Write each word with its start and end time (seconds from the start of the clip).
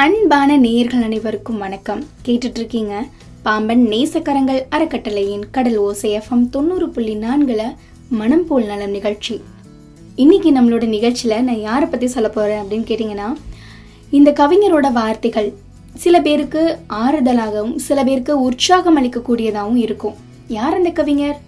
அன்பான 0.00 0.56
நேயர்கள் 0.56 1.02
அனைவருக்கும் 1.02 1.58
வணக்கம். 1.58 2.04
கேட்டுட்டு 2.24 2.58
இருக்கீங்க 2.60 3.04
பாம்பன் 3.42 3.86
நேசக்கரங்கள் 3.86 4.60
அறக்கட்டளையின் 4.70 5.44
கடல் 5.50 5.76
ஓசை 5.76 6.18
எஃப்எம் 6.18 6.48
தொண்ணூறு 6.48 6.88
புள்ளி 6.88 7.14
நான்குல 7.14 7.74
மனம் 8.08 8.46
போல் 8.46 8.66
நலம் 8.66 8.90
நிகழ்ச்சி. 8.90 9.40
இன்னைக்கு 10.16 10.52
நம்மளோட 10.52 10.86
நிகழ்ச்சியில 10.96 11.40
நான் 11.40 11.60
யாரை 11.60 11.88
பத்தி 11.88 12.06
சொல்ல 12.06 12.28
போறேன் 12.28 12.64
அப்படின்னு 12.64 12.88
கேட்டீங்கன்னா 12.90 13.36
இந்த 14.10 14.30
கவிஞரோட 14.30 14.92
வார்த்தைகள் 14.92 15.54
சில 15.94 16.20
பேருக்கு 16.20 16.78
ஆறுதலாகவும் 16.88 17.74
சில 17.76 18.04
பேருக்கு 18.04 18.42
உற்சாகம் 18.42 18.98
அளிக்கக்கூடியதாகவும் 19.02 19.82
இருக்கும். 19.86 20.14
யார் 20.48 20.74
அந்த 20.74 20.90
கவிஞர்? 20.90 21.40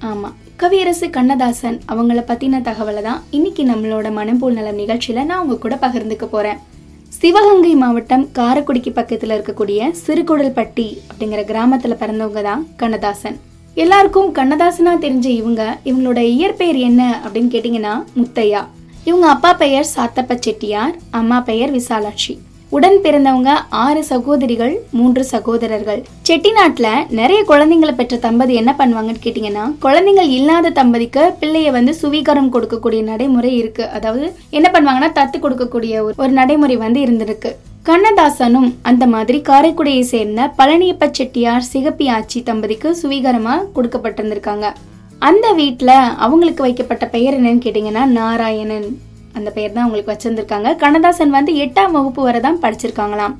ஆமா 0.00 0.32
கவியரசு 0.56 1.10
கண்ணதாசன் 1.10 1.80
அவங்கள 1.88 2.20
பத்தின 2.22 2.62
தகவலை 2.70 3.02
தான் 3.02 3.22
இன்னைக்கு 3.30 3.64
நம்மளோட 3.64 4.12
மனம் 4.12 4.38
போல் 4.38 4.54
நலம் 4.54 4.78
நிகழ்ச்சியில 4.78 5.24
நான் 5.24 5.38
உங்க 5.38 5.56
கூட 5.56 5.78
பகிர்ந்துக்க 5.80 6.26
போறேன். 6.26 6.74
சிவகங்கை 7.18 7.70
மாவட்டம் 7.80 8.24
காரைக்குடிக்கு 8.36 8.90
பக்கத்தில் 8.96 9.32
இருக்கக்கூடிய 9.34 9.86
சிறுகுடல்பட்டி 10.00 10.86
அப்படிங்கிற 11.10 11.42
கிராமத்தில் 11.50 11.98
பிறந்தவங்க 12.00 12.40
தான் 12.46 12.62
கண்ணதாசன். 12.80 13.36
எல்லாருக்கும் 13.82 14.28
கண்ணதாசனா 14.38 14.92
தெரிஞ்ச 15.04 15.26
இவங்க 15.40 15.62
இவங்களோட 15.90 16.20
இயற்பெயர் 16.34 16.80
என்ன 16.88 17.02
அப்படின்னு 17.24 17.52
கேட்டிங்கன்னா 17.54 17.94
முத்தையா. 18.18 18.62
இவங்க 19.08 19.26
அப்பா 19.34 19.52
பெயர் 19.62 19.88
சாத்தப்ப 19.94 20.36
செட்டியார் 20.46 20.94
அம்மா 21.20 21.38
பெயர் 21.50 21.72
விசாலாட்சி. 21.78 22.34
உடன் 22.68 22.98
பிறந்தவங்க 23.02 23.50
ஆறு 23.70 24.04
சகோதரிகள் 24.04 24.80
மூன்று 24.90 25.24
சகோதரர்கள். 25.24 26.04
செட்டிநாட்டில் 26.28 27.06
நிறைய 27.08 27.44
குழந்தைங்களை 27.48 27.94
பெற்ற 27.94 28.16
தம்பதி 28.16 28.54
என்ன 28.54 28.74
பண்ணுவாங்கன்னு 28.78 29.14
கேட்டிங்கன்னா 29.22 29.74
குழந்தைகள் 29.80 30.28
இல்லாத 30.28 30.70
தம்பதிக்கு 30.70 31.34
பிள்ளைய 31.40 31.70
வந்து 31.70 31.94
சுவீகாரம் 31.94 32.52
கொடுக்கக்கூடிய 32.52 33.02
நடைமுறை 33.02 33.56
இருக்கு. 33.56 33.88
அதாவது 33.88 34.36
என்ன 34.50 34.70
பண்ணுவாங்கன்னா 34.72 35.12
தத்து 35.12 35.34
கொடுக்கக்கூடிய 35.40 35.90
ஒரு- 35.90 36.16
ஒரு 36.16 36.28
நடைமுறை 36.28 36.76
வந்து 36.76 37.00
இருந்திருக்கு. 37.00 37.52
கண்ணதாசனும் 37.84 38.74
அந்த 38.82 39.06
மாதிரி 39.06 39.40
காரைக்குடியை 39.40 40.02
சேர்ந்த 40.02 40.52
பழனியப்ப 40.58 41.10
செட்டியார் 41.10 41.62
சிகப்பி 41.62 42.08
ஆச்சி 42.08 42.42
தம்பதிக்கு 42.44 42.96
சுவீகாரமா 43.02 43.64
கொடுக்கப்பட்டிருந்திருக்காங்க. 43.74 44.72
அந்த 45.18 45.52
வீட்டில் 45.52 46.14
அவங்களுக்கு 46.16 46.62
வைக்கப்பட்ட 46.62 47.06
பெயர் 47.06 47.42
என்னன்னு 47.42 47.58
கேட்டிங்கன்னா 47.58 48.04
நாராயணன். 48.04 49.05
அந்த 49.38 49.50
பெயர் 49.56 49.74
தான் 49.74 49.84
அவங்களுக்கு 49.84 50.12
வச்சிருந்திருக்காங்க. 50.12 50.70
கண்ணதாசன் 50.82 51.36
வந்து 51.36 51.52
எட்டாம் 51.64 51.94
வகுப்பு 51.96 52.22
வரை 52.28 52.40
தான் 52.46 52.62
படிச்சிருக்காங்களாம். 52.64 53.34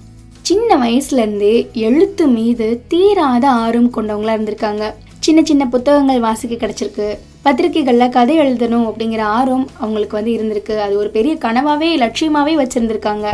சின்ன 0.48 0.76
வயசுலேருந்தே 0.82 1.54
எழுத்து 1.88 2.24
மீது 2.36 2.66
தீராத 2.92 3.44
ஆர்வம் 3.64 3.94
கொண்டவங்களா 3.96 4.34
இருந்திருக்காங்க. 4.36 4.84
சின்ன 5.26 5.40
சின்ன 5.50 5.62
புத்தகங்கள் 5.74 6.24
வாசிக்க 6.26 6.54
கிடைச்சிருக்கு. 6.62 7.08
பத்திரிகைகளில் 7.44 8.14
கதை 8.16 8.34
எழுதணும் 8.42 8.86
அப்படிங்கிற 8.90 9.22
ஆர்வம் 9.38 9.66
அவங்களுக்கு 9.82 10.18
வந்து 10.18 10.32
இருந்திருக்கு. 10.36 10.74
அது 10.86 10.94
ஒரு 11.02 11.10
பெரிய 11.16 11.34
கனவாவே 11.44 11.90
லட்சியமாகவே 12.04 12.54
வச்சிருந்திருக்காங்க. 12.62 13.28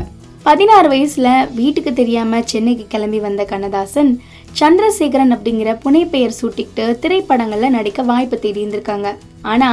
பதினாறு 0.47 0.89
வயசுல 0.93 1.29
வீட்டுக்கு 1.55 1.91
தெரியாம 1.99 2.41
சென்னைக்கு 2.53 2.85
கிளம்பி 2.95 3.19
வந்த 3.27 3.43
கண்ணதாசன் 3.51 4.11
சந்திரசேகரன் 4.61 5.35
அப்படிங்கிற 5.35 5.71
புனைப்பெயர் 5.85 6.39
சூட்டிக்கிட்டு 6.39 6.85
திரைப்படங்கள்ல 7.03 7.69
நடிக்க 7.77 8.03
வாய்ப்பு 8.11 8.37
தேடி 8.39 8.61
இருந்திருக்காங்க 8.63 9.11
ஆனா 9.53 9.69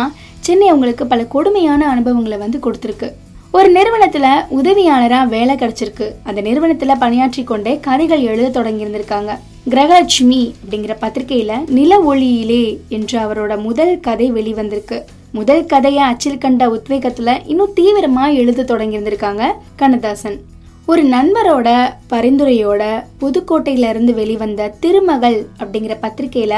சென்னை 0.49 0.67
அவங்களுக்கு 0.67 1.05
பல 1.07 1.25
கொடுமையான 1.25 1.89
அனுபவங்களை 1.89 2.37
வந்து 2.37 2.59
கொடுத்துருக்கு. 2.63 3.07
ஒரு 3.51 3.67
நிறுவனத்துல 3.71 4.27
உதவியாளரா 4.57 5.27
வேலை 5.27 5.55
கிடைச்சிருக்கு. 5.55 6.05
அந்த 6.23 6.41
நிறுவனத்துல 6.41 6.95
பணியாற்றி 6.99 7.43
கொண்டே 7.43 7.79
கதைகள் 7.79 8.21
எழுத 8.21 8.49
தொடங்கி 8.49 8.83
இருந்திருக்காங்க 8.85 9.31
கிரகலட்சுமி 9.69 10.39
அப்படிங்கிற 10.61 10.93
பத்திரிகையில 11.01 11.69
நில 11.69 11.99
ஒளியிலே 11.99 12.77
என்று 12.89 13.19
அவரோட 13.19 13.61
முதல் 13.61 13.99
கதை 13.99 14.31
வெளிவந்திருக்கு. 14.31 15.01
முதல் 15.31 15.65
கதையை 15.65 16.03
அச்சில் 16.03 16.37
கண்ட 16.37 16.67
உத்வேகத்துல 16.67 17.37
இன்னும் 17.45 17.75
தீவிரமா 17.75 18.33
எழுத 18.33 18.63
தொடங்கி 18.63 18.97
இருந்திருக்காங்க 18.97 19.51
கண்ணதாசன். 19.75 20.39
ஒரு 20.85 21.03
நண்பரோட 21.03 21.69
பரிந்துரையோட 22.09 23.03
புதுக்கோட்டையில 23.21 23.89
இருந்து 23.89 24.13
வெளிவந்த 24.13 24.71
திருமகள் 24.79 25.39
அப்படிங்கிற 25.59 25.95
பத்திரிகையில 26.01 26.55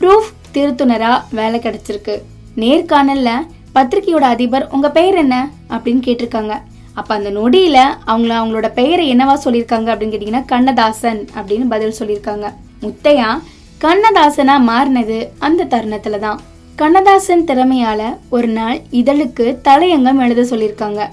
ப்ரூஃப் 0.00 0.30
திருத்துனரா 0.54 1.12
வேலை 1.30 1.60
கிடைச்சிருக்கு. 1.60 2.16
நேர்காணல்ல 2.56 3.30
பத்திரிக்கையோட 3.74 4.26
அதிபர் 4.34 4.68
உங்க 4.70 4.90
பெயர் 4.90 5.14
என்ன? 5.14 5.50
அப்படின்னு 5.70 6.04
கேட்டிருக்காங்க. 6.06 6.60
அப்ப 6.94 7.14
அந்த 7.14 7.30
நொடியில 7.30 7.78
அவங்கள 8.06 8.34
அவங்களோட 8.34 8.72
பெயரை 8.72 9.16
என்னவா 9.16 9.36
சொல்லியிருக்காங்க 9.44 9.92
அப்படின்னு 9.92 10.14
கேட்டீங்கன்னா 10.14 10.44
கண்ணதாசன் 10.44 11.28
அப்படின்னு 11.34 11.68
பதில் 11.68 11.94
சொல்லியிருக்காங்க. 11.98 12.52
முத்தையா 12.82 13.40
கண்ணதாசனா 13.80 14.52
மாறினது 14.68 15.28
அந்த 15.38 15.64
தருணத்துல 15.64 16.18
தான். 16.18 16.40
கண்ணதாசன் 16.76 17.44
திறமையால 17.44 18.16
ஒரு 18.28 18.48
நாள் 18.48 18.80
இதழுக்கு 18.90 19.56
தலையங்கம் 19.64 20.22
எழுத 20.22 20.56
சொல்லியிருக்காங்க. 20.56 21.08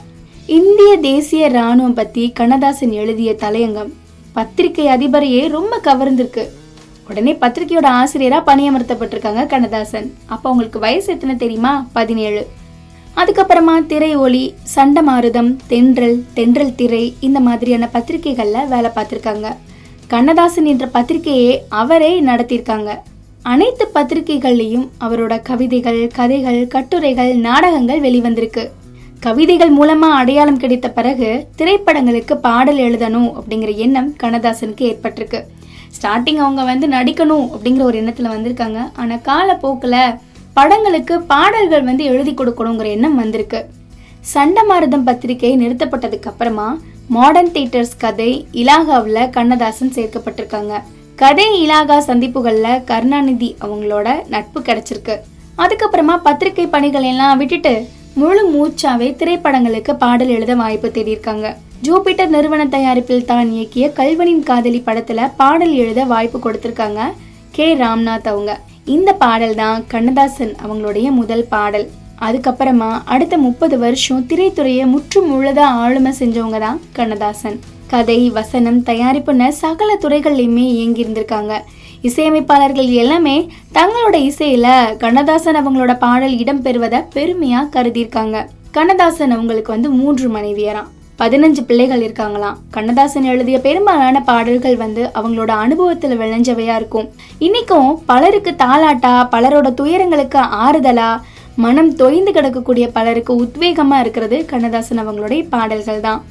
இந்திய 0.45 0.97
தேசிய 0.97 1.49
ராணுவம் 1.49 1.93
பத்தி 1.93 2.31
கண்ணதாசன் 2.31 2.91
எழுதிய 2.91 3.35
தலையங்கம் 3.39 3.91
பத்திரிகை 4.33 4.85
அதிபரையே 4.85 5.47
ரொம்ப 5.47 5.79
கவர்ந்திருக்கு. 5.83 6.45
உடனே 7.09 7.33
பத்திரிகையோட 7.33 7.87
ஆசிரியரா 7.99 8.39
பணியமர்த்தப்பட்டிருக்காங்க 8.45 9.45
கண்ணதாசன். 9.45 10.13
அப்ப 10.25 10.49
அவங்களுக்கு 10.49 10.79
வயசு 10.79 11.13
எத்தனை 11.13 11.35
தெரியுமா? 11.35 11.87
பதினேழு. 11.93 12.47
அதுக்கப்புறமா 13.15 13.85
திரை 13.85 14.15
ஒளி 14.15 14.53
சண்டமாருதம் 14.75 15.55
தென்றல் 15.67 16.23
தென்றல் 16.33 16.75
திரை 16.75 17.15
இந்த 17.19 17.39
மாதிரியான 17.39 17.89
பத்திரிகைகள்ல 17.93 18.67
வேலை 18.67 18.91
பார்த்திருக்காங்க. 18.95 19.55
கண்ணதாசன் 20.07 20.65
என்ற 20.65 20.87
பத்திரிகையை 20.87 21.63
அவரே 21.69 22.21
நடத்தியிருக்காங்க. 22.21 22.97
அனைத்து 23.41 23.91
பத்திரிகைகள்லையும் 23.95 24.87
அவரோட 25.01 25.41
கவிதைகள் 25.41 26.07
கதைகள் 26.07 26.67
கட்டுரைகள் 26.67 27.35
நாடகங்கள் 27.35 28.01
வெளிவந்திருக்கு. 28.01 28.69
கவிதைகள் 29.19 29.75
மூலமா 29.77 30.09
அடையாளம் 30.21 30.57
கிடைத்த 30.57 30.89
பிறகு 30.89 31.47
திரைப்படங்களுக்கு 31.57 32.35
பாடல் 32.35 32.77
எழுதணும் 32.77 33.31
அப்படிங்கிற 33.39 33.75
எண்ணம் 33.75 34.13
கண்ணதாசனுக்கு 34.23 34.83
ஏற்பட்டிருக்கு. 34.91 35.41
ஸ்டார்டிங் 35.97 36.41
அவங்க 36.43 36.63
வந்து 36.71 36.87
நடிக்கணும் 36.95 37.47
அப்படிங்கிற 37.53 37.83
ஒரு 37.89 37.97
எண்ணத்தில் 38.01 38.33
வந்திருக்காங்க. 38.35 38.79
ஆனால் 39.01 39.23
காலப்போக்கில் 39.29 40.01
படங்களுக்கு 40.57 41.15
பாடல்கள் 41.31 41.87
வந்து 41.89 42.03
எழுதி 42.11 42.31
கொடுக்கணுங்கிற 42.33 42.87
எண்ணம் 42.95 43.19
வந்திருக்கு. 43.23 43.59
சண்டமாரதம் 44.33 45.07
பத்திரிகை 45.09 45.51
நிறுத்தப்பட்டதுக்கு 45.63 46.29
அப்புறமா 46.31 46.69
மாடர்ன் 47.15 47.53
தியேட்டர்ஸ் 47.53 47.95
கதை 47.97 48.31
இலாகாவில் 48.61 49.29
கண்ணதாசன் 49.35 49.95
சேர்க்கப்பட்டிருக்காங்க. 49.97 50.73
கதை 51.21 51.45
இலாகா 51.63 51.97
சந்திப்புகளில் 52.09 52.83
கருணாநிதி 52.89 53.49
அவங்களோட 53.65 54.07
நட்பு 54.33 54.59
கிடைச்சிருக்கு. 54.67 55.15
அதுக்கப்புறமா 55.63 56.17
பத்திரிகை 56.27 56.65
பணிகள் 56.75 57.07
எல்லாம் 57.13 57.39
விட்டுட்டு 57.41 57.73
முழு 58.19 58.43
மூச்சாவே 58.53 59.09
திரைப்படங்களுக்கு 59.21 59.93
பாடல் 60.03 60.31
எழுத 60.35 60.53
வாய்ப்பு 60.61 60.87
தேடியிருக்காங்க. 60.95 61.47
ஜூபிட்டர் 61.85 62.31
நிறுவன 62.35 62.65
தயாரிப்பில் 62.65 63.25
தான் 63.25 63.49
இயக்கிய 63.51 63.85
கல்வனின் 63.93 64.43
காதலி 64.43 64.83
படத்துல 64.85 65.29
பாடல் 65.37 65.73
எழுத 65.73 66.03
வாய்ப்பு 66.03 66.39
கொடுத்திருக்காங்க 66.39 67.01
கே. 67.51 67.67
ராம்நாத் 67.75 68.27
அவங்க. 68.31 68.51
இந்த 68.85 69.13
பாடல் 69.13 69.55
தான் 69.55 69.85
கண்ணதாசன் 69.87 70.53
அவங்களுடைய 70.63 71.07
முதல் 71.11 71.45
பாடல். 71.45 71.89
அதுக்கப்புறமா 72.21 72.89
அடுத்த 73.05 73.37
முப்பது 73.37 73.77
வருஷம் 73.77 74.25
திரைத்துறையை 74.27 74.85
முற்று 74.85 75.19
முழுதா 75.29 75.65
ஆளுமை 75.83 76.13
செஞ்சவங்க 76.19 76.59
தான் 76.59 76.81
கண்ணதாசன். 76.93 77.57
கதை 77.87 78.29
வசனம் 78.29 78.83
தயாரிப்புன்னு 78.83 79.47
சகல 79.47 79.97
துறைகள்லையுமே 80.01 80.65
இயங்கி 80.75 81.03
இருந்திருக்காங்க 81.05 81.53
இசையமைப்பாளர்கள் 82.01 82.91
எல்லாமே 83.03 83.49
தங்களோட 83.73 84.15
இசையில 84.29 84.97
கண்ணதாசன் 84.97 85.55
அவங்களோட 85.55 85.97
பாடல் 85.97 86.37
இடம் 86.37 86.61
பெறுவதை 86.61 86.99
பெருமையா 87.15 87.61
கருதியிருக்காங்க. 87.75 88.47
கண்ணதாசன் 88.71 89.31
அவங்களுக்கு 89.31 89.71
வந்து 89.71 89.89
மூன்று 89.89 90.27
மனைவியரான் 90.29 90.89
பதினஞ்சு 91.21 91.61
பிள்ளைகள் 91.69 92.03
இருக்காங்களாம். 92.05 92.57
கண்ணதாசன் 92.75 93.29
எழுதிய 93.31 93.57
பெரும்பாலான 93.65 94.17
பாடல்கள் 94.29 94.77
வந்து 94.83 95.03
அவங்களோட 95.19 95.51
அனுபவத்துல 95.63 96.17
விளைஞ்சவையா 96.21 96.75
இருக்கும். 96.81 97.07
இன்னைக்கும் 97.47 97.91
பலருக்கு 98.11 98.53
தாலாட்டா 98.63 99.13
பலரோட 99.35 99.69
துயரங்களுக்கு 99.81 100.41
ஆறுதலா 100.65 101.11
மனம் 101.65 101.93
தொய்ந்து 102.01 102.31
கிடக்கக்கூடிய 102.35 102.85
பலருக்கு 102.97 103.33
உத்வேகமா 103.43 103.97
இருக்கிறது 104.03 104.37
கண்ணதாசன் 104.51 105.01
அவங்களுடைய 105.03 105.41
பாடல்கள் 105.53 106.05
தான் 106.07 106.21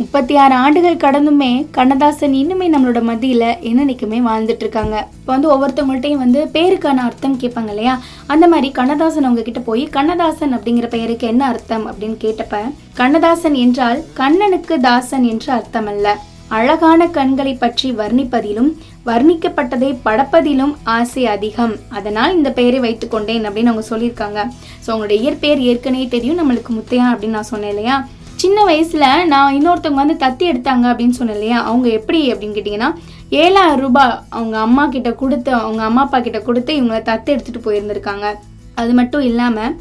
முப்பத்தி 0.00 0.34
ஆறு 0.42 0.54
ஆண்டுகள் 0.62 1.02
கடந்துமே 1.04 1.50
கண்ணதாசன் 1.76 2.34
இன்னுமே 2.40 2.66
நம்மளோட 2.72 3.00
மத்தியில 3.10 3.44
என்னன்னைக்குமே 3.68 4.18
வாழ்ந்துட்டு 4.26 4.64
இருக்காங்க. 4.64 4.96
இப்போ 5.18 5.30
வந்து 5.34 5.48
ஒவ்வொருத்தவங்கள்ட்டையும் 5.52 6.22
வந்து 6.24 6.40
பேருக்கான 6.56 7.04
அர்த்தம் 7.08 7.38
கேட்பாங்க 7.42 7.70
இல்லையா? 7.74 7.94
அந்த 8.32 8.44
மாதிரி 8.52 8.68
கண்ணதாசன் 8.78 9.26
அவங்க 9.28 9.44
கிட்ட 9.46 9.60
போய் 9.68 9.84
கண்ணதாசன் 9.96 10.54
அப்படிங்கிற 10.56 10.88
பெயருக்கு 10.94 11.30
என்ன 11.32 11.44
அர்த்தம் 11.52 11.86
அப்படின்னு 11.90 12.16
கேட்டப்ப 12.24 12.60
கண்ணதாசன் 13.00 13.56
என்றால் 13.64 14.00
கண்ணனுக்கு 14.20 14.76
தாசன் 14.88 15.24
என்று 15.32 15.50
அர்த்தம் 15.58 15.88
அல்ல 15.92 16.16
அழகான 16.56 17.08
கண்களை 17.16 17.54
பற்றி 17.62 17.88
வர்ணிப்பதிலும் 18.00 18.70
வர்ணிக்கப்பட்டதை 19.08 19.90
படப்பதிலும் 20.04 20.74
ஆசை 20.96 21.24
அதிகம். 21.32 21.74
அதனால் 21.98 22.36
இந்த 22.36 22.50
பெயரை 22.58 22.80
வைத்துக்கொண்டேன் 22.84 23.46
அப்படின்னு 23.48 23.72
அவங்க 23.72 23.86
சொல்லியிருக்காங்க. 23.92 24.40
ஸோ 24.84 24.88
அவங்களோட 24.90 25.16
இயற்பெயர் 25.22 25.64
ஏற்கனவே 25.70 26.06
தெரியும். 26.14 26.38
நம்மளுக்கு 26.42 26.72
முத்தையா 26.78 27.06
அப்படின்னு 27.12 27.38
நான் 27.38 27.52
சொன்னேன் 27.54 27.74
இல்லையா? 27.74 27.96
சின்ன 28.42 28.64
வயசில் 28.64 29.26
நான் 29.26 29.54
இன்னொருத்தவங்க 29.56 30.02
வந்து 30.02 30.16
தத்தி 30.26 30.44
எடுத்தாங்க 30.52 30.84
அப்படின்னு 30.90 31.18
சொன்னேன் 31.18 31.36
இல்லையா? 31.36 31.58
அவங்க 31.64 31.88
எப்படி 31.98 32.32
அப்படின்னு 32.32 32.56
கேட்டிங்கன்னா 32.56 32.90
ஏழாயிரம் 33.30 33.82
ரூபாய் 33.84 34.18
அவங்க 34.28 34.58
அம்மா 34.58 34.86
கிட்ட 34.86 35.12
கொடுத்து 35.12 35.52
அவங்க 35.52 35.82
அம்மா 35.82 36.02
அப்பா 36.02 36.18
கிட்ட 36.20 36.40
கொடுத்து 36.40 36.72
இவங்கள 36.80 36.98
தத்து 37.08 37.30
எடுத்துகிட்டு 37.34 37.66
போயிருந்திருக்காங்க. 37.66 38.26
அது 38.74 38.92
மட்டும் 38.92 39.20
இல்லாமல் 39.20 39.76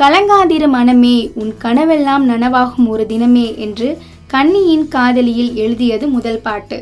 கலங்காதிர 0.00 0.68
மனமே 0.68 1.30
உன் 1.34 1.54
கனவெல்லாம் 1.62 2.24
நனவாகும் 2.30 2.88
ஒரு 2.88 3.06
தினமே 3.08 3.46
என்று 3.56 3.98
கன்னியின் 4.26 4.88
காதலியில் 4.88 5.54
எழுதியது 5.54 6.06
முதல் 6.06 6.40
பாட்டு. 6.40 6.78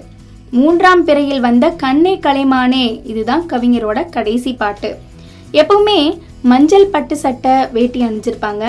மூன்றாம் 0.50 1.06
பிறையில் 1.06 1.40
வந்த 1.40 1.68
கண்ணே 1.84 2.14
கலைமானே 2.16 2.84
இதுதான் 3.04 3.44
கவிஞரோட 3.48 4.10
கடைசி 4.10 4.52
பாட்டு. 4.52 4.90
எப்பவுமே 5.52 6.18
மஞ்சள் 6.42 6.86
பட்டு 6.86 7.16
சட்டை 7.16 7.54
வேட்டி 7.72 8.00
அணிஞ்சிருப்பாங்க. 8.00 8.64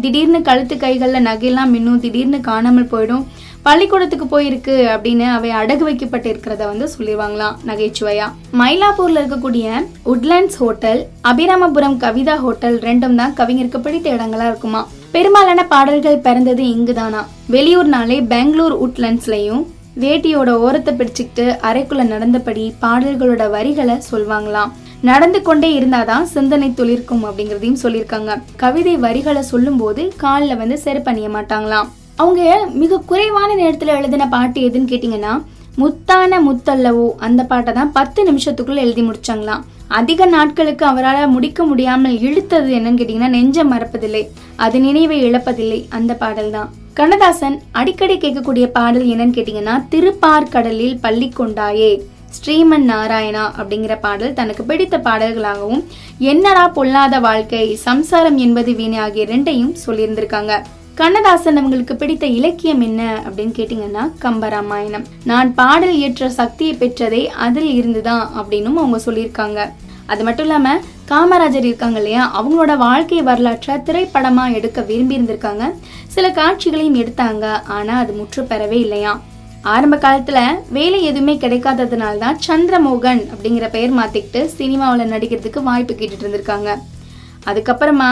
திடீர்னு 0.00 0.40
கழுத்து 0.48 0.76
கைகளில் 0.76 1.26
நகையெல்லாம் 1.28 1.72
மின்னும் 1.74 2.02
திடீர்னு 2.04 2.40
காணாமல் 2.50 2.92
போயிடும். 2.92 3.24
பள்ளிக்கூடத்துக்கு 3.66 4.26
போயிருக்கு 4.30 4.74
அப்படின்னு 4.92 5.26
அவை 5.34 5.50
அடகு 5.58 5.84
வைக்கப்பட்டு 5.88 6.28
இருக்கிறத 6.32 6.62
வந்து 6.70 6.86
சொல்லிடுவாங்களாம் 6.94 7.58
நகைச்சுவையா. 7.68 8.26
மயிலாப்பூர்ல 8.60 9.20
இருக்கக்கூடிய 9.22 9.66
Woodlands 10.12 10.58
hotel 10.62 11.02
Abhiramapuram 11.30 11.96
Kavitha 12.04 12.36
hotel 12.44 12.78
ரெண்டும் 12.88 13.18
தான் 13.20 13.36
கவிஞருக்கு 13.40 13.80
பிடித்த 13.86 14.10
இடங்களா 14.16 14.48
இருக்குமா. 14.52 14.82
பெரும்பாலான 15.16 15.66
பாடல்கள் 15.74 16.24
பிறந்தது 16.26 16.64
இங்குதானா. 16.74 17.22
வெளியூர்னாலே 17.56 18.18
பெங்களூர் 18.34 18.76
உட்லேண்ட்ஸ்லயும் 18.86 19.62
வேட்டியோட 20.02 20.50
ஓரத்தை 20.66 20.92
பிடிச்சிக்கிட்டு 20.98 21.46
அறைக்குள்ள 21.70 22.04
நடந்தபடி 22.12 22.74
பாடல்களோட 22.84 23.50
வரிகளை 23.50 23.96
சொல்வாங்களாம். 24.10 24.72
நடந்து 25.08 25.38
கொண்டே 25.46 25.68
இருந்தாதான் 25.78 26.24
சிந்தனை 26.32 26.68
துளிர்க்கும் 26.78 27.24
அப்படிங்கிறதையும் 27.28 27.80
சொல்லியிருக்காங்க. 27.84 28.32
கவிதை 28.62 28.94
வரிகளை 29.04 29.42
சொல்லும்போது 29.52 30.02
காலில் 30.22 30.60
வந்து 30.60 30.76
செருப்பணிய 30.84 31.28
மாட்டாங்களாம். 31.36 31.88
அவங்க 32.22 32.42
மிக 32.82 33.00
குறைவான 33.10 33.48
நேரத்தில் 33.60 33.96
எழுதின 33.98 34.28
பாட்டு 34.34 34.60
எதுன்னு 34.68 34.90
கேட்டிங்கன்னா 34.92 35.32
முத்தான 35.80 36.38
முத்தல்லவோ 36.46 37.06
அந்த 37.26 37.42
பாட்டை 37.50 37.72
தான் 37.78 37.92
பத்து 37.98 38.20
நிமிஷத்துக்குள்ள 38.28 38.80
எழுதி 38.86 39.02
முடிச்சாங்களாம். 39.06 39.62
அதிக 40.00 40.26
நாட்களுக்கு 40.34 40.84
அவரால் 40.90 41.32
முடிக்க 41.34 41.64
முடியாமல் 41.70 42.18
இழுத்தது 42.26 42.70
என்னன்னு 42.78 43.00
கேட்டிங்கன்னா 43.00 43.34
நெஞ்சம் 43.36 43.72
மறப்பதில்லை 43.74 44.22
அது 44.64 44.78
நினைவை 44.86 45.18
இழப்பதில்லை 45.28 45.80
அந்த 45.98 46.12
பாடல் 46.22 46.54
தான். 46.56 46.70
கண்ணதாசன் 46.98 47.56
அடிக்கடி 47.80 48.16
கேட்கக்கூடிய 48.24 48.66
பாடல் 48.78 49.06
என்னன்னு 49.12 49.36
கேட்டிங்கன்னா 49.36 49.76
திருப்பார்கடலில் 49.92 50.98
பள்ளி 51.04 51.28
கொண்டாயே 51.40 51.92
ஸ்ரீமன் 52.36 52.86
நாராயணா 52.90 53.42
அப்படிங்கிற 53.60 53.94
பாடல் 54.00 54.36
தனக்கு 54.38 54.62
பிடித்த 54.62 54.98
பாடல்களாகவும் 54.98 55.82
என்னடா 56.18 56.68
பொல்லாத 56.68 57.20
வாழ்க்கை 57.20 57.64
சம்சாரம் 57.88 58.38
என்பது 58.38 58.72
வீணை 58.74 58.98
ஆகிய 58.98 59.24
ரெண்டையும் 59.24 59.74
சொல்லியிருந்திருக்காங்க. 59.86 60.54
கண்ணதாசன் 60.94 61.56
அவங்களுக்கு 61.56 61.94
பிடித்த 61.96 62.24
இலக்கியம் 62.38 62.80
என்ன 62.80 63.02
அப்படின்னு 63.26 63.54
கேட்டீங்கன்னா 63.58 64.02
கம்பராமாயணம். 64.24 65.06
நான் 65.24 65.54
பாடல் 65.54 65.94
இயற்ற 65.94 66.28
சக்தியை 66.40 66.74
பெற்றதே 66.74 67.22
அதில் 67.46 67.70
இருந்துதான் 67.74 68.24
அப்படின்னும் 68.40 68.80
அவங்க 68.82 69.00
சொல்லியிருக்காங்க. 69.06 69.60
அது 70.06 70.22
மட்டும் 70.24 70.46
இல்லாம 70.46 70.68
காமராஜர் 71.10 71.66
இருக்காங்க 71.68 71.98
இல்லையா 71.98 72.22
அவங்களோட 72.38 72.72
வாழ்க்கை 72.76 73.22
வரலாற்றை 73.22 73.74
திரைப்படமா 73.88 74.44
எடுக்க 74.54 74.80
விரும்பி 74.80 75.16
இருந்திருக்காங்க 75.18 75.66
சில 76.08 76.28
காட்சிகளையும் 76.30 77.00
எடுத்தாங்க 77.02 77.44
ஆனா 77.76 77.98
அது 77.98 78.12
முற்று 78.12 78.42
பெறவே 78.42 78.78
இல்லையா 78.86 79.12
ஆரம்ப 79.70 79.96
காலத்துல 79.96 80.38
வேலை 80.76 81.00
எதுவுமே 81.08 81.34
கிடைக்காததுனால 81.42 82.18
தான் 82.22 82.38
சந்திரமோகன் 82.46 83.20
அப்படிங்கிற 83.32 83.66
பெயர் 83.70 83.92
மாத்திக்கிட்டு 83.98 84.40
சினிமாவில் 84.58 85.12
நடிக்கிறதுக்கு 85.12 85.60
வாய்ப்பு 85.62 85.94
கேட்டுட்டு 85.94 86.24
இருந்திருக்காங்க. 86.24 86.70
அதுக்கப்புறமா 87.50 88.10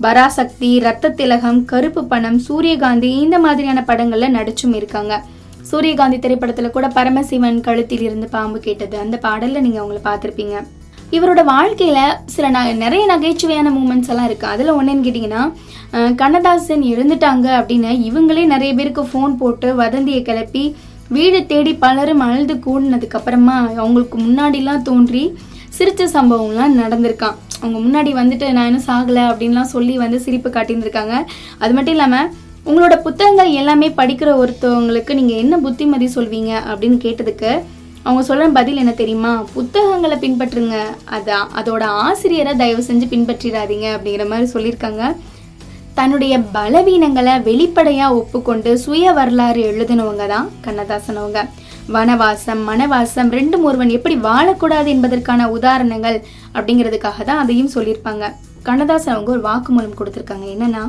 பராசக்தி 0.00 0.70
ரத்த 0.86 1.10
திலகம் 1.18 1.60
கருப்பு 1.64 2.04
பணம் 2.04 2.38
சூரியகாந்தி 2.46 3.10
இந்த 3.24 3.38
மாதிரியான 3.38 3.84
படங்கள்ல 3.90 4.30
நடிச்சும் 4.38 4.74
இருக்காங்க. 4.78 5.22
சூரியகாந்தி 5.70 6.18
திரைப்படத்துல 6.24 6.70
கூட 6.70 6.88
பரமசிவன் 6.96 7.60
கழுத்தில் 7.60 8.04
இருந்து 8.08 8.26
பாம்பு 8.34 8.58
கேட்டது. 8.66 8.96
அந்த 9.04 9.16
பாடல்ல 9.22 9.64
நீங்க 9.66 9.80
அவங்கள 9.82 10.00
பார்த்துருப்பீங்க. 10.08 10.56
இவரோட 11.16 11.40
வாழ்க்கையில 11.52 11.98
சில 12.34 12.46
ந 12.50 12.60
நிறைய 12.84 13.02
நகைச்சுவையான 13.12 13.68
மூமெண்ட்ஸ் 13.78 14.10
எல்லாம் 14.12 14.28
இருக்கு. 14.30 14.46
அதுல 14.46 14.72
ஒன்றுன்னு 14.78 15.06
கேட்டிங்கன்னா 15.06 15.42
கண்ணதாசன் 16.20 16.82
இறந்துட்டாங்க 16.92 17.46
அப்படின்னு 17.58 17.90
இவங்களே 18.08 18.44
நிறைய 18.54 18.70
பேருக்கு 18.74 19.02
ஃபோன் 19.10 19.34
போட்டு 19.42 19.68
வதந்தியை 19.82 20.22
கிளப்பி 20.22 20.64
வீடு 21.14 21.38
தேடி 21.50 21.72
பலரும் 21.82 22.22
அழுது 22.26 22.54
கூடினதுக்கு 22.54 23.16
அப்புறமா 23.18 23.56
அவங்களுக்கு 23.80 24.18
முன்னாடிலாம் 24.18 24.86
தோன்றி 24.88 25.22
சிரிச்ச 25.78 26.02
சம்பவம்லாம் 26.16 26.74
நடந்திருக்கான். 26.82 27.36
அவங்க 27.60 27.78
முன்னாடி 27.84 28.10
வந்துட்டு 28.18 28.46
நான் 28.56 28.68
இன்னும் 28.70 28.86
சாகலை 28.88 29.22
அப்படின்லாம் 29.30 29.72
சொல்லி 29.74 29.94
வந்து 30.02 30.18
சிரிப்பு 30.24 30.48
காட்டியிருந்திருக்காங்க. 30.50 31.16
அது 31.58 31.72
மட்டும் 31.76 31.94
இல்லாமல் 31.96 32.30
உங்களோட 32.68 32.94
புத்தகங்கள் 33.06 33.50
எல்லாமே 33.60 33.88
படிக்கிற 34.00 34.30
ஒருத்தவங்களுக்கு 34.42 35.14
நீங்கள் 35.14 35.40
என்ன 35.42 35.58
புத்திமதி 35.58 36.08
சொல்வீங்க 36.14 36.52
அப்படின்னு 36.70 36.98
கேட்டதுக்கு 37.06 37.50
அவங்க 38.02 38.22
சொல்கிற 38.22 38.48
பதில் 38.56 38.80
என்ன 38.82 38.92
தெரியுமா? 39.02 39.32
புத்தகங்களை 39.54 40.16
பின்பற்றுங்க. 40.24 40.76
அதான் 41.16 41.46
அதோட 41.60 41.82
ஆசிரியரை 42.06 42.52
தயவு 42.56 42.82
செஞ்சு 42.88 43.06
பின்பற்றிடாதீங்க 43.14 43.86
அப்படிங்கிற 43.96 44.26
மாதிரி 44.32 44.46
சொல்லியிருக்காங்க. 44.54 45.02
தன்னுடைய 45.98 46.34
பலவீனங்களை 46.56 47.34
வெளிப்படையா 47.48 48.06
ஒப்புக்கொண்டு 48.18 48.70
சுய 48.84 49.12
வரலாறு 49.18 49.60
எழுதினவங்க 49.70 50.24
தான் 50.32 50.48
கண்ணதாசன் 50.64 51.20
அவங்க 51.22 51.40
வனவாசம் 51.94 52.62
மனவாசம் 52.68 53.30
ரெண்டும் 53.38 53.64
ஒருவன் 53.68 53.94
எப்படி 53.96 54.16
வாழக்கூடாது 54.28 54.88
என்பதற்கான 54.94 55.46
உதாரணங்கள் 55.56 56.18
அப்படிங்கிறதுக்காக 56.56 57.24
தான் 57.28 57.42
அதையும் 57.42 57.72
சொல்லியிருப்பாங்க. 57.74 58.24
கண்ணதாசன் 58.68 59.14
அவங்க 59.14 59.30
ஒரு 59.36 59.42
வாக்குமூலம் 59.48 59.98
கொடுத்துருக்காங்க. 59.98 60.46
என்னன்னா 60.54 60.82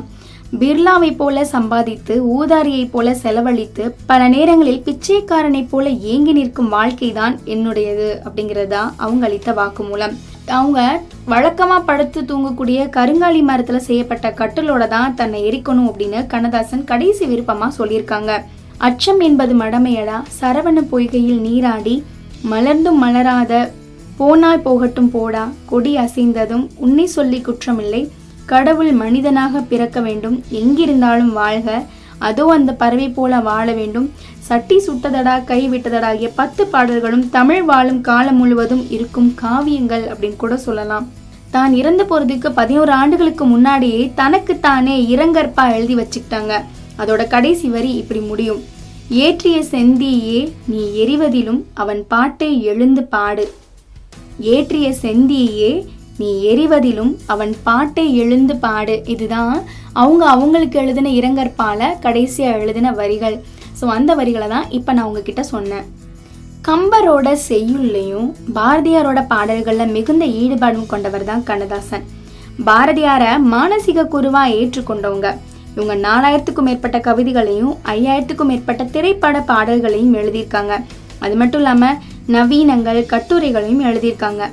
பிர்லாவை 0.52 1.08
போல 1.16 1.38
சம்பாதித்து 1.44 2.14
ஊதாரியை 2.36 2.84
போல 2.92 3.08
செலவழித்து 3.22 3.84
பல 4.10 4.28
நேரங்களில் 4.34 4.82
பிச்சைக்காரனை 4.86 5.60
போல 5.72 5.88
ஏங்கி 6.12 6.32
நிற்கும் 6.32 6.68
வாழ்க்கை 6.68 7.10
தான் 7.12 7.34
என்னுடையது 7.54 8.08
அப்படிங்கிறது 8.26 8.66
தான் 8.66 8.92
அவங்க 8.96 9.26
அளித்த 9.28 9.52
வாக்குமூலம். 9.58 10.14
அவங்க 10.58 10.80
வழக்கமா 11.32 11.78
படுத்து 11.88 12.20
தூங்கக்கூடிய 12.22 12.88
கருங்காலி 12.96 13.42
மரத்துல 13.48 13.76
செய்யப்பட்ட 13.88 14.28
கட்டிலோட 14.38 14.88
தான் 14.88 15.14
தன்னை 15.14 15.40
எரிக்கணும் 15.48 15.88
அப்படின்னு 15.90 16.26
கண்ணதாசன் 16.26 16.84
கடைசி 16.84 17.26
விருப்பமா 17.26 17.68
சொல்லியிருக்காங்க. 17.78 18.32
அச்சம் 18.78 19.20
என்பது 19.20 19.54
மடமையடா. 19.54 20.18
சரவண 20.40 20.84
பொய்கையில் 20.92 21.40
நீராடி 21.48 21.96
மலர்ந்தும் 22.52 23.02
மலராத 23.04 23.70
போனால் 24.16 24.62
போகட்டும் 24.62 25.10
போடா 25.10 25.52
கொடி 25.66 25.92
அசைந்ததும் 25.96 26.64
உன்னை 26.76 27.06
சொல்லி 27.06 27.42
குற்றமில்லை. 27.48 28.02
கடவுள் 28.52 28.92
மனிதனாக 29.02 29.60
பிறக்க 29.70 29.98
வேண்டும். 30.06 30.36
எங்கிருந்தாலும் 30.60 31.32
வாழ்க. 31.40 31.68
அதோ 32.28 32.44
அந்த 32.56 32.70
பறவை 32.82 33.08
போல 33.16 33.40
வாழ 33.48 33.66
வேண்டும். 33.80 34.06
சட்டி 34.48 34.76
சுட்டதடா 34.86 35.34
கை 35.50 35.60
விட்டதடாகிய 35.72 36.28
பத்து 36.38 36.62
பாடல்களும் 36.72 37.24
தமிழ் 37.36 37.62
வாழும் 37.70 38.00
காலம் 38.08 38.38
முழுவதும் 38.40 38.84
இருக்கும் 38.96 39.28
காவியங்கள் 39.42 40.04
அப்படின்னு 40.10 40.38
கூட 40.42 40.56
சொல்லலாம். 40.66 41.06
தான் 41.54 41.72
இறந்து 41.80 42.04
போறதுக்கு 42.04 42.48
பதினோரு 42.60 42.92
ஆண்டுகளுக்கு 43.00 43.44
முன்னாடியே 43.52 44.00
தனக்கு 44.20 44.54
தானே 44.66 44.96
இரங்கற்பா 45.14 45.64
எழுதி 45.76 45.94
வச்சுக்கிட்டாங்க. 46.00 46.54
அதோட 47.02 47.22
கடைசி 47.34 47.68
வரி 47.76 47.92
இப்படி 48.00 48.20
முடியும். 48.30 48.60
ஏற்றிய 49.24 49.58
செந்தியே 49.72 50.40
நீ 50.70 50.80
எரிவதிலும் 51.04 51.60
அவன் 51.82 52.00
பாட்டை 52.12 52.50
எழுந்து 52.72 53.04
பாடு. 53.14 53.46
ஏற்றிய 54.54 54.88
செந்தியே 55.04 55.70
நீ 56.20 56.28
எரிவதிலும் 56.52 57.12
அவன் 57.32 57.52
பாட்டை 57.66 58.04
எழுந்து 58.22 58.54
பாடு. 58.64 58.96
இதுதான் 59.12 59.56
அவங்க 60.02 60.24
அவங்களுக்கு 60.34 60.76
எழுதின 60.82 61.12
இரங்கற்பால 61.18 61.90
கடைசியாக 62.04 62.60
எழுதின 62.64 62.92
வரிகள். 63.00 63.36
ஸோ 63.80 63.86
அந்த 63.96 64.12
வரிகளை 64.20 64.48
தான் 64.54 64.68
இப்போ 64.78 64.92
நான் 64.96 65.08
உங்ககிட்ட 65.10 65.42
சொன்னேன். 65.54 65.86
கம்பரோட 66.68 67.28
செய்யுள்ளையும் 67.50 68.28
பாரதியாரோட 68.56 69.20
பாடல்களில் 69.32 69.92
மிகுந்த 69.96 70.24
ஈடுபாடும் 70.42 70.90
கொண்டவர் 70.92 71.28
தான் 71.30 71.44
கண்ணதாசன். 71.50 72.04
பாரதியாரை 72.68 73.30
மானசீக 73.52 74.08
குருவாக 74.14 74.54
ஏற்றுக்கொண்டவங்க. 74.60 75.28
இவங்க 75.76 75.94
நாலாயிரத்துக்கும் 76.06 76.68
மேற்பட்ட 76.68 76.98
கவிதைகளையும் 77.08 77.74
ஐயாயிரத்துக்கும் 77.94 78.50
மேற்பட்ட 78.52 78.84
திரைப்பட 78.94 79.38
பாடல்களையும் 79.50 80.16
எழுதியிருக்காங்க. 80.20 80.74
அது 81.24 81.34
மட்டும் 81.40 81.62
இல்லாமல் 81.62 81.98
நவீனங்கள் 82.34 83.00
கட்டுரைகளையும் 83.12 83.84
எழுதியிருக்காங்க. 83.90 84.44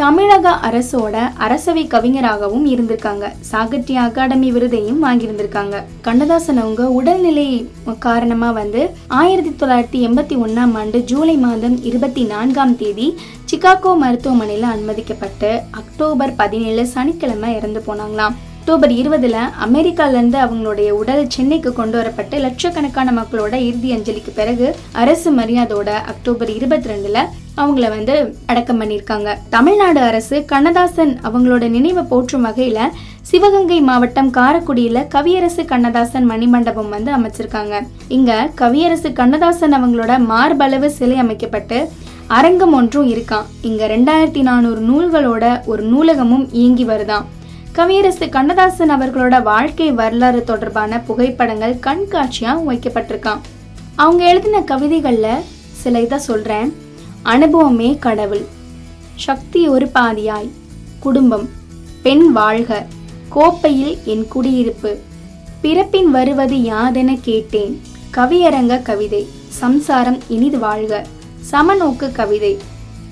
தமிழக 0.00 0.50
அரசோட 0.68 1.16
அரசவை 1.44 1.86
கவிஞராகவும் 1.86 2.64
இருந்திருக்காங்க. 2.72 3.26
சாகித்ய 3.50 4.00
அகாடமி 4.00 4.48
விருதையும் 4.52 4.98
வாங்கியிருந்திருக்காங்க. 5.04 5.76
கண்ணதாசன் 6.06 6.56
அவங்க 6.56 6.88
உடல்நிலை 6.98 7.46
காரணமா 7.98 8.50
வந்து 8.50 8.90
ஆயிரத்தி 9.20 9.52
தொள்ளாயிரத்தி 9.60 10.00
எண்பத்தி 10.06 10.36
ஒன்னாம் 10.44 10.74
ஆண்டு 10.80 11.00
ஜூலை 11.10 11.36
மாதம் 11.36 11.76
இருபத்தி 11.82 12.24
நான்காம் 12.24 12.76
தேதி 12.76 13.06
சிகாகோ 13.52 13.92
மருத்துவமனையில் 14.02 14.68
அனுமதிக்கப்பட்டு 14.74 15.52
அக்டோபர் 15.70 16.34
பதினேழு 16.34 16.86
சனிக்கிழமை 16.86 17.54
இறந்து 17.54 17.82
போனாங்களாம். 17.86 18.36
அக்டோபர் 18.58 18.92
இருபதுல 18.92 19.40
அமெரிக்காலேருந்து 19.66 20.38
அவங்களுடைய 20.44 20.90
உடல் 21.00 21.28
சென்னைக்கு 21.28 21.72
கொண்டு 21.72 21.96
வரப்பட்டு 22.00 22.38
லட்சக்கணக்கான 22.46 23.12
மக்களோட 23.20 23.54
இறுதி 23.68 23.90
அஞ்சலிக்கு 23.96 24.32
பிறகு 24.34 24.68
அரசு 24.92 25.30
மரியாதையோட 25.32 25.90
அக்டோபர் 26.12 26.50
இருபத்தி 26.50 26.90
ரெண்டுல 26.90 27.18
அவங்கள 27.60 27.86
வந்து 27.96 28.14
அடக்கம் 28.50 28.80
பண்ணியிருக்காங்க. 28.80 29.28
தமிழ்நாடு 29.54 30.00
அரசு 30.08 30.36
கண்ணதாசன் 30.52 31.12
அவங்களோட 31.26 31.64
நினைவை 31.76 32.02
போற்றும் 32.12 32.46
வகையில் 32.48 32.92
சிவகங்கை 33.30 33.78
மாவட்டம் 33.88 34.30
காரக்குடியில் 34.38 35.06
கவியரசு 35.14 35.62
கண்ணதாசன் 35.72 36.26
மணிமண்டபம் 36.32 36.92
வந்து 36.96 37.10
அமைச்சிருக்காங்க. 37.16 37.74
இங்கே 38.16 38.36
கவியரசு 38.60 39.10
கண்ணதாசன் 39.20 39.76
அவங்களோட 39.78 40.12
மார்பளவு 40.32 40.90
சிலை 40.98 41.16
அமைக்கப்பட்டு 41.24 41.78
அரங்கம் 42.36 42.76
ஒன்றும் 42.80 43.08
இருக்கான் 43.14 43.48
இங்கே 43.68 43.86
ரெண்டாயிரத்தி 43.94 44.42
நானூறு 44.48 44.80
நூல்களோட 44.90 45.44
ஒரு 45.72 45.82
நூலகமும் 45.92 46.46
இயங்கி 46.60 46.84
வருதான் 46.84 47.26
கவியரசு 47.78 48.26
கண்ணதாசன் 48.36 48.92
அவர்களோட 48.94 49.36
வாழ்க்கை 49.42 49.88
வரலாறு 50.00 50.40
தொடர்பான 50.44 51.00
புகைப்படங்கள் 51.08 51.74
கண்காட்சியாக 51.86 52.64
வைக்கப்பட்டிருக்கான் 52.70 53.42
அவங்க 53.96 54.22
எழுதின 54.24 54.62
கவிதைகளில் 54.72 55.44
சில 55.82 56.00
இதை 56.00 56.18
சொல்கிறேன் 56.18 56.70
அனுபவமே 57.26 57.96
கடவுள். 57.98 58.44
சக்தி 59.16 59.68
ஒரு 59.68 59.90
பாதியாய். 59.94 60.48
குடும்பம் 60.98 61.48
பெண் 62.02 62.32
வாழ்க 62.32 62.86
கோப்பையில் 63.28 63.98
என் 64.04 64.28
குடியிருப்பு. 64.28 64.98
பிறப்பின் 65.60 66.10
வருவது 66.10 66.56
யாதென 66.56 67.18
கேட்டேன். 67.22 67.80
கவியரங்க 68.14 68.82
கவிதை 68.82 69.26
சம்சாரம் 69.48 70.18
இனிது 70.28 70.58
வாழ்க. 70.58 71.06
சமநோக்கு 71.50 72.12
கவிதை 72.12 72.58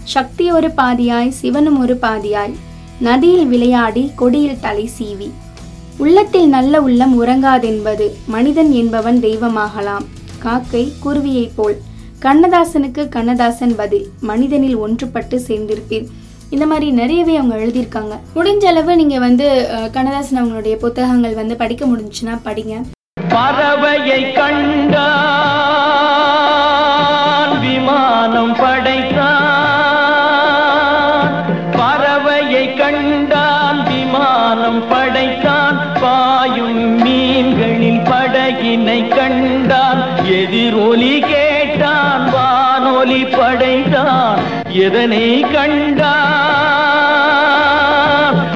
சக்தி 0.05 0.51
ஒரு 0.51 0.69
பாதியாய் 0.69 1.29
சிவனும் 1.29 1.81
ஒரு 1.81 1.99
பாதியாய். 2.03 2.55
நதியில் 3.01 3.47
விளையாடி 3.47 4.13
கொடியில் 4.15 4.61
தலை 4.61 4.91
சீவி. 4.99 5.31
உள்ளத்தில் 5.97 6.49
நல்ல 6.49 6.83
உள்ளம் 6.83 7.25
உறங்காதென்பது 7.25 8.11
மனிதன் 8.27 8.73
என்பவன் 8.73 9.21
தெய்வமாகலாம். 9.21 10.07
காக்கை 10.39 10.93
குருவியைப் 11.01 11.53
போல். 11.55 11.81
கண்ணதாசனுக்கு 12.23 13.09
கண்ணதாசன் 13.09 13.75
பதில் 13.77 14.07
மனிதனில் 14.21 14.79
ஒன்றுபட்டு 14.79 15.39
சேர்ந்திருப்பீர். 15.49 16.07
இந்த 16.51 16.67
மாதிரி 16.67 16.91
நிறையவே 16.91 17.37
அவங்க 17.37 17.57
எழுதியிருக்காங்க. 17.65 18.15
முடிஞ்ச 18.35 18.65
அளவு 18.65 18.97
நீங்க 18.97 19.19
வந்து 19.19 19.47
கண்ணதாசன் 19.93 20.41
அவங்களுடைய 20.43 20.75
புத்தகங்கள் 20.85 21.35
வந்து 21.35 21.57
படிக்க 21.57 21.87
முடிஞ்சுன்னா 21.87 22.35
படிங்க. 22.45 22.75
பறவையை 23.35 24.23
கண்டான் 24.39 25.23
விமானம் 27.61 28.57
படைத்தான். 28.63 29.43
பறவையை 31.79 32.65
கண்டான் 32.81 33.81
விமானம் 33.91 34.83
படைத்தான். 34.89 35.79
பாயும் 36.01 37.05
மீன்களின் 37.05 38.03
படகினை 38.11 39.01
கண்டான். 39.17 40.03
எதிரொலி 40.41 41.15
எதனை 44.85 45.41
கண்டான் 45.41 46.35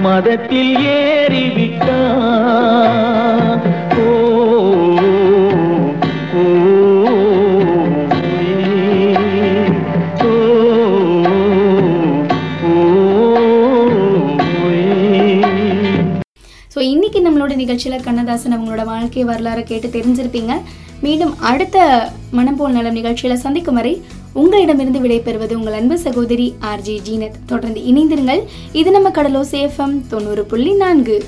மதத்தில் 0.00 0.76
ஏறிவிட்டான். 0.76 3.73
நம்மளோட 17.44 17.56
நிகழ்ச்சியில் 17.56 18.02
கண்ணதாசன் 18.02 18.54
அவங்களோட 18.54 18.84
வாழ்க்கை 18.84 19.24
வரலாறை 19.24 19.62
கேட்டு 19.62 19.88
தெரிஞ்சிருப்பீங்க. 19.88 20.52
மீண்டும் 21.00 21.32
அடுத்த 21.38 21.78
மனம் 22.30 22.56
போல் 22.56 22.72
நலம் 22.72 22.92
நிகழ்ச்சியில் 22.92 23.42
சந்திக்கும் 23.44 23.74
வரை 23.74 24.02
உங்களிடமிருந்து 24.32 25.00
விடைபெறுவது 25.04 25.54
உங்கள் 25.54 25.72
அன்பு 25.72 25.98
சகோதரி 25.98 26.54
ஆர்ஜே 26.60 26.96
ஜீனத். 27.08 27.38
தொடர்ந்து 27.46 27.80
இணைந்திருங்கள். 27.80 28.42
இது 28.72 28.90
நம்ம 28.90 29.08
கடலோ 29.08 29.42
சேஃபம் 29.50 29.96
தொண்ணூறு 30.08 30.44
புள்ளி 30.44 30.72
நான்கு. 30.72 31.24